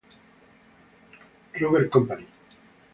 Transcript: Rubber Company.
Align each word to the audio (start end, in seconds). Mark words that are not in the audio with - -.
Rubber 1.59 1.87
Company. 1.87 2.25